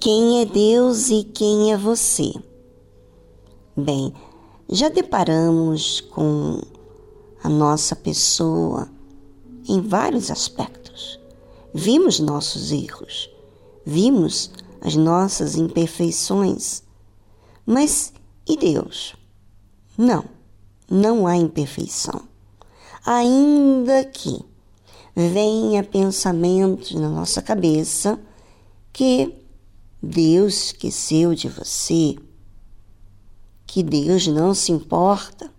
[0.00, 2.32] Quem é Deus e quem é você?
[3.76, 4.14] Bem,
[4.70, 6.60] já deparamos com
[7.42, 8.88] a nossa pessoa
[9.68, 11.20] em vários aspectos.
[11.74, 13.30] Vimos nossos erros,
[13.84, 16.82] vimos as nossas imperfeições.
[17.66, 18.12] Mas
[18.48, 19.14] e Deus?
[19.96, 20.24] Não,
[20.90, 22.22] não há imperfeição.
[23.04, 24.44] Ainda que
[25.26, 28.20] venha pensamentos na nossa cabeça
[28.92, 29.34] que
[30.00, 32.16] Deus esqueceu de você,
[33.66, 35.50] que Deus não se importa.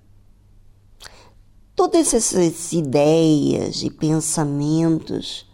[1.76, 5.46] Todas essas ideias e pensamentos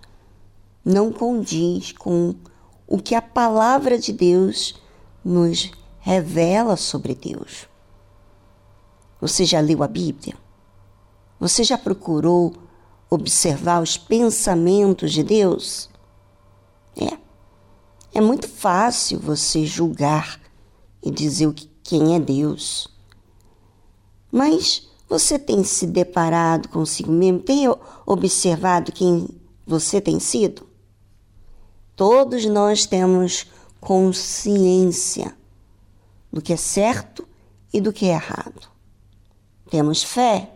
[0.84, 2.36] não condiz com
[2.88, 4.76] o que a palavra de Deus
[5.24, 7.68] nos revela sobre Deus.
[9.20, 10.36] Você já leu a Bíblia?
[11.40, 12.65] Você já procurou
[13.16, 15.90] observar os pensamentos de Deus?
[16.96, 17.18] É.
[18.14, 20.40] É muito fácil você julgar
[21.04, 22.88] e dizer quem é Deus.
[24.32, 27.40] Mas você tem se deparado consigo mesmo?
[27.40, 27.66] Tem
[28.06, 29.28] observado quem
[29.66, 30.68] você tem sido?
[31.96, 33.48] Todos nós temos
[33.80, 35.36] consciência
[36.32, 37.28] do que é certo
[37.74, 38.68] e do que é errado.
[39.70, 40.52] Temos fé,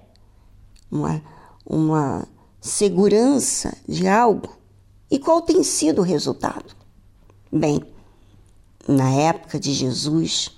[0.91, 1.21] uma,
[1.65, 2.27] uma
[2.59, 4.57] segurança de algo.
[5.09, 6.75] E qual tem sido o resultado?
[7.51, 7.81] Bem,
[8.87, 10.51] na época de Jesus,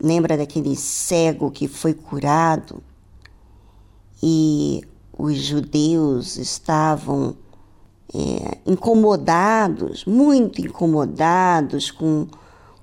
[0.00, 2.82] lembra daquele cego que foi curado
[4.22, 4.82] e
[5.16, 7.36] os judeus estavam
[8.14, 12.26] é, incomodados, muito incomodados com,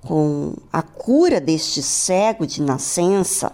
[0.02, 3.52] com a cura deste cego de nascença,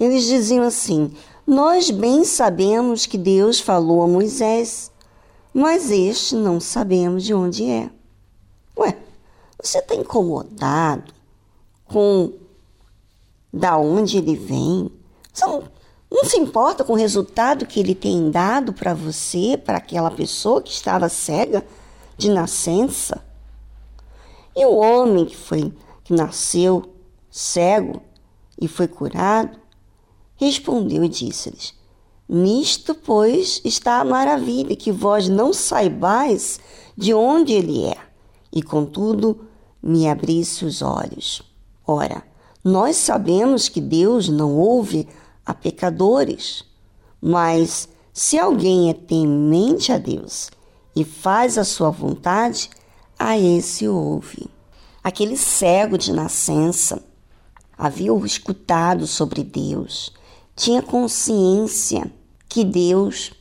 [0.00, 1.12] eles diziam assim:
[1.48, 4.92] Nós bem sabemos que Deus falou a Moisés,
[5.54, 7.88] mas este não sabemos de onde é.
[8.76, 8.94] Ué,
[9.58, 11.10] você está incomodado
[11.86, 12.34] com
[13.50, 14.92] da onde ele vem?
[15.32, 15.62] Você não,
[16.10, 20.60] não se importa com o resultado que ele tem dado para você, para aquela pessoa
[20.60, 21.64] que estava cega
[22.18, 23.24] de nascença.
[24.54, 25.72] E o homem que foi
[26.04, 26.92] que nasceu
[27.30, 28.02] cego
[28.60, 29.58] e foi curado,
[30.38, 31.74] respondeu e disse-lhes:
[32.26, 36.58] Nisto, pois, está a maravilha, que vós não saibais
[36.96, 37.98] de onde ele é,
[38.50, 39.46] e contudo
[39.82, 41.42] me abrisse os olhos.
[41.86, 42.22] Ora,
[42.64, 45.06] nós sabemos que Deus não ouve
[45.44, 46.64] a pecadores.
[47.20, 50.50] Mas se alguém é temente a Deus
[50.94, 52.68] e faz a sua vontade,
[53.18, 54.46] a esse ouve.
[55.02, 57.02] Aquele cego de nascença
[57.76, 60.12] havia escutado sobre Deus,
[60.58, 62.10] tinha consciência
[62.48, 63.32] que Deus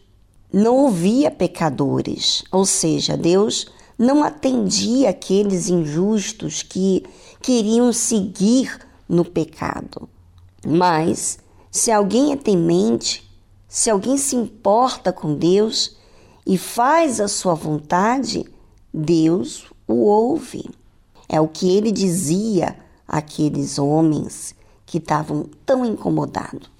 [0.54, 3.66] não ouvia pecadores, ou seja, Deus
[3.98, 7.04] não atendia aqueles injustos que
[7.42, 8.80] queriam seguir
[9.10, 10.08] no pecado.
[10.64, 11.40] Mas
[11.72, 13.28] se alguém é temente,
[13.68, 15.98] se alguém se importa com Deus
[16.46, 18.46] e faz a sua vontade,
[18.94, 20.70] Deus o ouve.
[21.28, 24.54] É o que ele dizia àqueles homens
[24.86, 26.77] que estavam tão incomodados.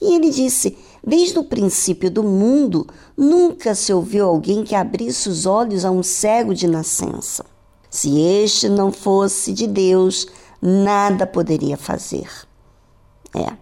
[0.00, 2.86] E ele disse: Desde o princípio do mundo,
[3.16, 7.44] nunca se ouviu alguém que abrisse os olhos a um cego de nascença.
[7.90, 10.26] Se este não fosse de Deus,
[10.60, 12.28] nada poderia fazer.
[13.34, 13.56] É.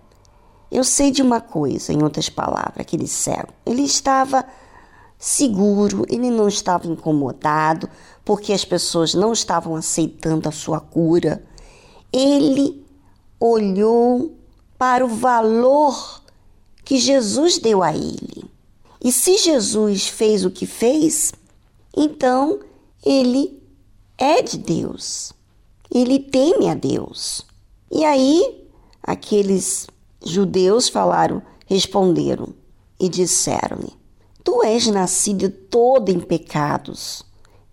[0.70, 3.52] Eu sei de uma coisa, em outras palavras, aquele cego.
[3.64, 4.44] Ele estava
[5.18, 7.88] seguro, ele não estava incomodado,
[8.24, 11.44] porque as pessoas não estavam aceitando a sua cura.
[12.12, 12.84] Ele
[13.38, 14.34] olhou
[14.76, 16.22] para o valor
[16.86, 18.44] que Jesus deu a ele.
[19.02, 21.32] E se Jesus fez o que fez,
[21.94, 22.60] então
[23.04, 23.60] ele
[24.16, 25.32] é de Deus.
[25.92, 27.44] Ele teme a Deus.
[27.90, 28.68] E aí,
[29.02, 29.88] aqueles
[30.24, 32.54] judeus falaram, responderam
[33.00, 33.92] e disseram-lhe:
[34.44, 37.24] Tu és nascido todo em pecados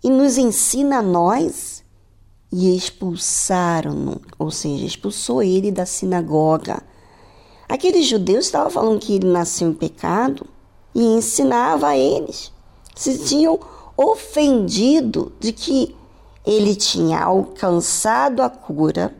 [0.02, 1.84] e nos ensina a nós.
[2.56, 6.84] E expulsaram-no, ou seja, expulsou ele da sinagoga.
[7.68, 10.46] Aqueles judeus estavam falando que ele nasceu em pecado
[10.94, 12.52] e ensinava a eles.
[12.94, 13.58] Se tinham
[13.96, 15.94] ofendido de que
[16.44, 19.14] ele tinha alcançado a cura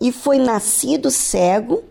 [0.00, 1.82] e foi nascido cego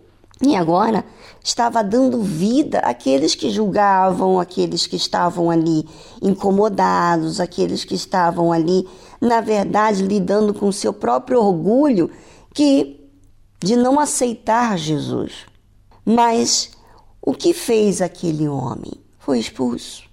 [0.42, 1.04] e agora
[1.44, 5.88] estava dando vida àqueles que julgavam, aqueles que estavam ali
[6.22, 8.88] incomodados, aqueles que estavam ali,
[9.22, 12.12] na verdade, lidando com seu próprio orgulho
[12.54, 13.00] que
[13.60, 15.46] de não aceitar Jesus.
[16.06, 16.70] Mas
[17.20, 18.94] o que fez aquele homem?
[19.18, 20.04] Foi expulso.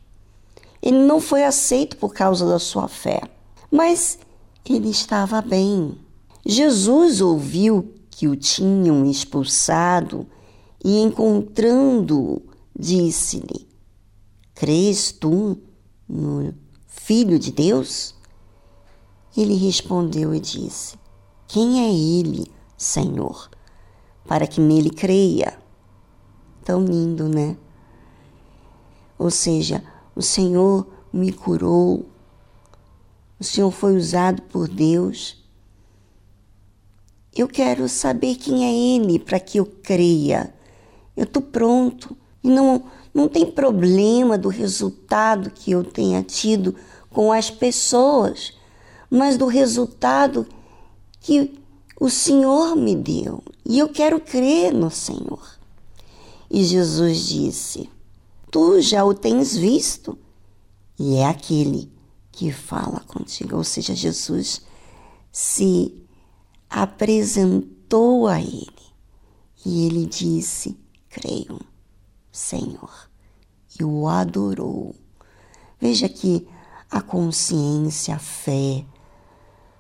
[0.81, 3.21] Ele não foi aceito por causa da sua fé,
[3.71, 4.19] mas
[4.65, 5.97] ele estava bem.
[6.45, 10.27] Jesus ouviu que o tinham expulsado
[10.83, 12.43] e, encontrando-o,
[12.77, 13.69] disse-lhe:
[14.55, 15.59] Crês tu
[16.09, 16.55] no
[16.87, 18.15] Filho de Deus?
[19.37, 20.97] Ele respondeu e disse:
[21.47, 23.51] Quem é ele, Senhor,
[24.27, 25.62] para que nele creia?
[26.65, 27.57] Tão lindo, né?
[29.19, 29.83] Ou seja,
[30.15, 32.07] o Senhor me curou,
[33.39, 35.37] o Senhor foi usado por Deus.
[37.35, 40.55] Eu quero saber quem é Ele para que eu creia.
[41.17, 46.75] Eu estou pronto e não, não tem problema do resultado que eu tenha tido
[47.11, 48.53] com as pessoas,
[49.11, 50.47] mas do resultado
[51.21, 51.59] que
[52.01, 53.43] o Senhor me deu.
[53.65, 55.62] E eu quero crer no Senhor.
[56.55, 57.89] E Jesus disse:
[58.51, 60.19] Tu já o tens visto,
[60.99, 61.91] e é aquele
[62.31, 63.57] que fala contigo.
[63.57, 64.61] Ou seja, Jesus
[65.33, 65.99] se
[66.69, 68.69] apresentou a ele
[69.65, 70.79] e ele disse:
[71.09, 71.59] Creio,
[72.31, 73.09] Senhor,
[73.81, 74.95] e o adorou.
[75.81, 76.47] Veja que
[76.91, 78.85] a consciência, a fé,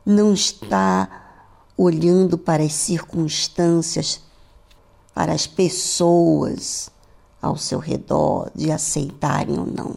[0.06, 1.44] não está
[1.76, 4.22] olhando para as circunstâncias
[5.14, 6.90] para as pessoas
[7.40, 9.96] ao seu redor de aceitarem ou não.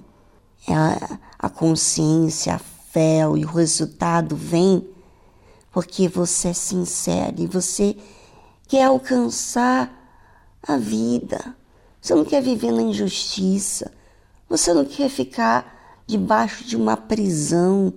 [0.67, 4.87] É a, a consciência, a fé e o resultado vem
[5.71, 7.97] porque você é sincero e você
[8.67, 9.91] quer alcançar
[10.65, 11.55] a vida.
[12.01, 13.91] Você não quer viver na injustiça.
[14.47, 17.93] Você não quer ficar debaixo de uma prisão,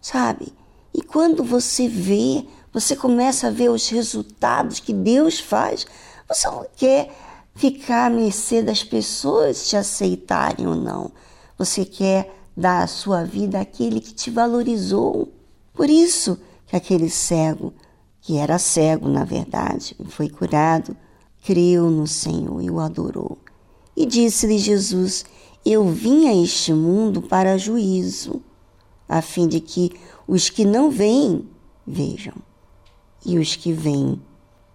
[0.00, 0.52] sabe?
[0.92, 5.86] E quando você vê, você começa a ver os resultados que Deus faz
[6.28, 7.10] você não quer
[7.54, 11.12] ficar à mercê das pessoas te aceitarem ou não.
[11.58, 15.32] Você quer dar a sua vida àquele que te valorizou.
[15.72, 17.72] Por isso que aquele cego,
[18.20, 20.96] que era cego na verdade, foi curado,
[21.44, 23.38] creu no Senhor e o adorou.
[23.96, 25.24] E disse-lhe Jesus:
[25.64, 28.42] Eu vim a este mundo para juízo,
[29.08, 29.92] a fim de que
[30.26, 31.48] os que não veem
[31.86, 32.34] vejam,
[33.24, 34.20] e os que veem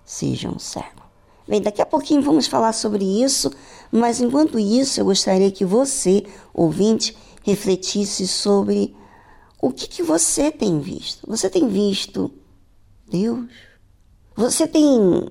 [0.06, 0.97] sejam cegos.
[1.48, 3.52] Bem, daqui a pouquinho vamos falar sobre isso,
[3.90, 8.94] mas enquanto isso eu gostaria que você, ouvinte, refletisse sobre
[9.62, 11.26] o que, que você tem visto.
[11.26, 12.30] Você tem visto
[13.10, 13.48] Deus?
[14.36, 15.30] Você tem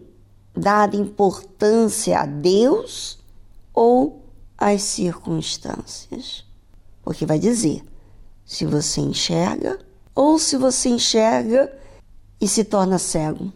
[0.56, 3.18] dado importância a Deus
[3.74, 4.24] ou
[4.56, 6.44] às circunstâncias?
[7.02, 7.84] Porque vai dizer
[8.44, 9.78] se você enxerga
[10.14, 11.70] ou se você enxerga
[12.40, 13.52] e se torna cego.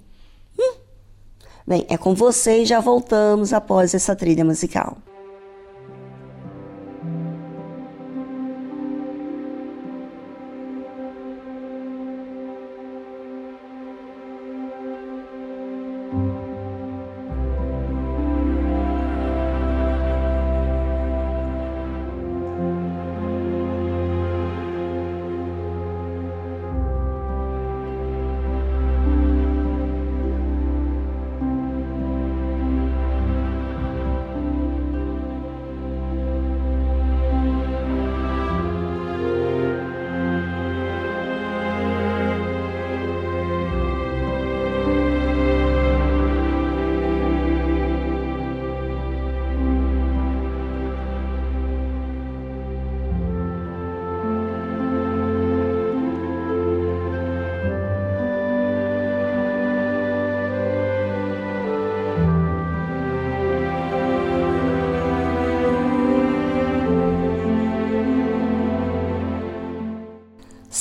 [1.70, 4.96] Bem, é com vocês, já voltamos após essa trilha musical.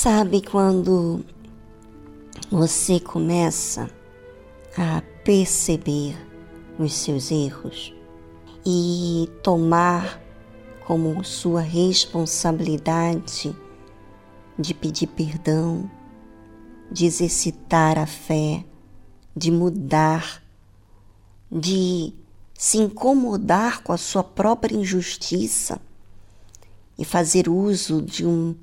[0.02, 1.22] Sabe quando
[2.50, 3.90] você começa
[4.74, 6.16] a perceber
[6.78, 7.92] os seus erros
[8.64, 10.18] e tomar
[10.86, 13.54] como sua responsabilidade
[14.58, 15.90] de pedir perdão,
[16.90, 18.64] de exercitar a fé,
[19.36, 20.42] de mudar,
[21.52, 22.14] de
[22.54, 25.78] se incomodar com a sua própria injustiça
[26.98, 28.56] e fazer uso de um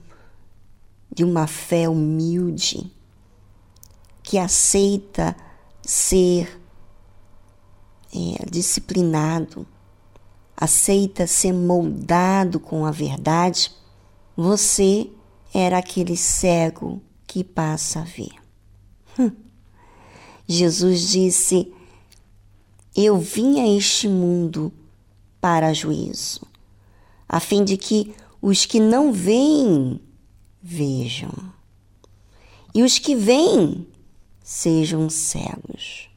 [1.11, 2.91] de uma fé humilde,
[4.21, 5.35] que aceita
[5.81, 6.61] ser
[8.13, 9.65] é, disciplinado,
[10.55, 13.71] aceita ser moldado com a verdade,
[14.35, 15.09] você
[15.53, 18.33] era aquele cego que passa a ver.
[19.17, 19.31] Hum.
[20.47, 21.71] Jesus disse:
[22.95, 24.71] Eu vim a este mundo
[25.39, 26.41] para juízo,
[27.27, 29.99] a fim de que os que não veem
[30.61, 31.31] vejam,
[32.73, 33.87] e os que veem
[34.43, 36.09] sejam cegos.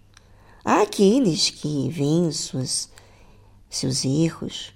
[0.64, 2.90] Há aqueles que veem suas,
[3.68, 4.74] seus erros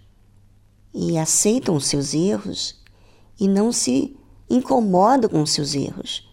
[0.94, 2.80] e aceitam seus erros
[3.38, 4.16] e não se
[4.48, 6.28] incomodam com seus erros.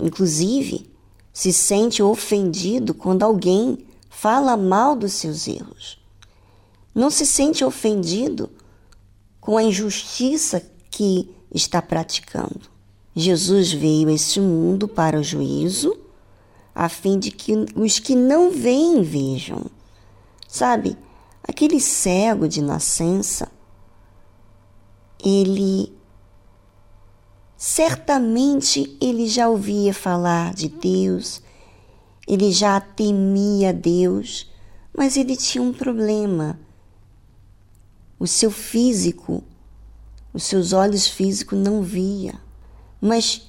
[0.00, 0.90] Inclusive,
[1.32, 5.98] se sente ofendido quando alguém fala mal dos seus erros.
[6.94, 8.50] Não se sente ofendido
[9.40, 12.70] com a injustiça que está praticando.
[13.14, 15.96] Jesus veio a este mundo para o juízo,
[16.74, 19.66] a fim de que os que não veem vejam.
[20.48, 20.96] Sabe,
[21.42, 23.50] aquele cego de nascença,
[25.22, 25.92] ele
[27.56, 31.42] certamente ele já ouvia falar de Deus,
[32.26, 34.50] ele já temia Deus,
[34.96, 36.58] mas ele tinha um problema.
[38.18, 39.42] O seu físico,
[40.32, 42.34] os seus olhos físicos não via.
[43.00, 43.42] Mas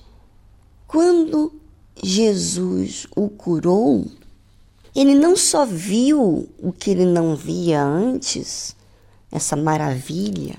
[0.88, 1.54] quando
[2.02, 4.06] Jesus o curou,
[4.96, 8.76] ele não só viu o que ele não via antes,
[9.32, 10.56] essa maravilha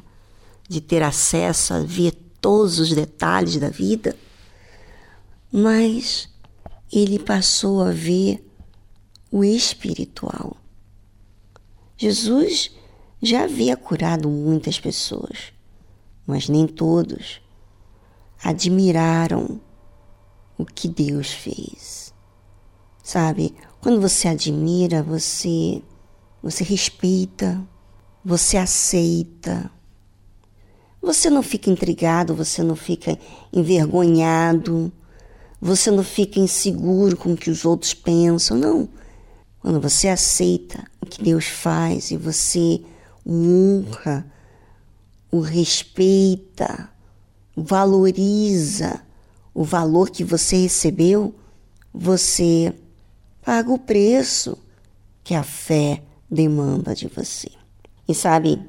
[0.68, 4.16] de ter acesso a ver todos os detalhes da vida,
[5.52, 6.28] mas
[6.92, 8.44] ele passou a ver
[9.30, 10.56] o espiritual.
[11.96, 12.70] Jesus
[13.22, 15.53] já havia curado muitas pessoas,
[16.26, 17.40] mas nem todos
[18.42, 19.60] admiraram
[20.58, 22.12] o que Deus fez.
[23.02, 25.82] Sabe, quando você admira, você
[26.42, 27.58] você respeita,
[28.22, 29.70] você aceita.
[31.00, 33.18] Você não fica intrigado, você não fica
[33.50, 34.92] envergonhado,
[35.58, 38.88] você não fica inseguro com o que os outros pensam, não.
[39.58, 42.82] Quando você aceita o que Deus faz e você
[43.26, 44.30] honra,
[45.34, 46.88] o respeita,
[47.56, 49.02] valoriza
[49.52, 51.34] o valor que você recebeu,
[51.92, 52.72] você
[53.42, 54.56] paga o preço
[55.24, 57.50] que a fé demanda de você.
[58.06, 58.62] E sabe,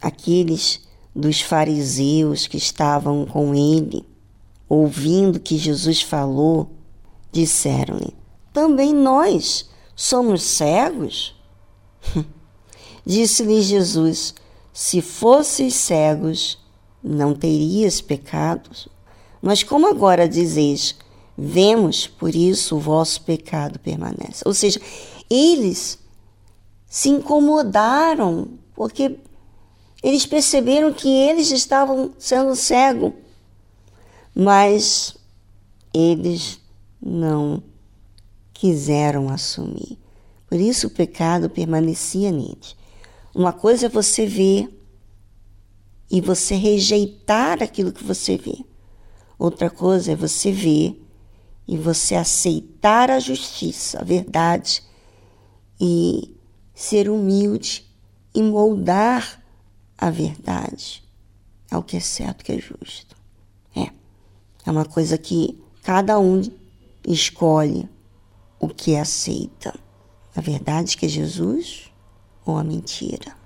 [0.00, 0.80] aqueles
[1.14, 4.02] dos fariseus que estavam com ele,
[4.66, 6.70] ouvindo que Jesus falou,
[7.30, 8.16] disseram-lhe:
[8.50, 11.36] Também nós somos cegos?
[13.04, 14.34] Disse-lhe Jesus:
[14.80, 16.56] Se fosses cegos,
[17.02, 18.86] não terias pecados.
[19.42, 20.94] Mas como agora dizeis,
[21.36, 24.44] vemos, por isso o vosso pecado permanece.
[24.46, 24.80] Ou seja,
[25.28, 25.98] eles
[26.86, 29.18] se incomodaram, porque
[30.00, 33.12] eles perceberam que eles estavam sendo cegos,
[34.32, 35.16] mas
[35.92, 36.60] eles
[37.02, 37.60] não
[38.54, 39.98] quiseram assumir.
[40.48, 42.78] Por isso o pecado permanecia neles.
[43.38, 44.68] Uma coisa é você ver
[46.10, 48.64] e você rejeitar aquilo que você vê.
[49.38, 51.00] Outra coisa é você ver
[51.68, 54.82] e você aceitar a justiça, a verdade
[55.80, 56.36] e
[56.74, 57.88] ser humilde
[58.34, 59.40] e moldar
[59.96, 61.04] a verdade
[61.70, 63.14] ao que é certo, que é justo.
[63.72, 63.92] É.
[64.66, 66.42] É uma coisa que cada um
[67.06, 67.88] escolhe
[68.58, 69.78] o que aceita.
[70.34, 71.87] A verdade que é Jesus
[72.48, 73.36] ou a mentira.